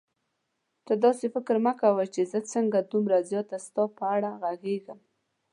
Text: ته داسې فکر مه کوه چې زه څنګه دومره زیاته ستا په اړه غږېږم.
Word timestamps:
ته 0.85 0.93
داسې 1.05 1.25
فکر 1.35 1.55
مه 1.65 1.73
کوه 1.81 2.03
چې 2.13 2.21
زه 2.31 2.39
څنګه 2.53 2.79
دومره 2.91 3.17
زیاته 3.29 3.57
ستا 3.65 3.83
په 3.97 4.03
اړه 4.15 4.29
غږېږم. 4.41 4.99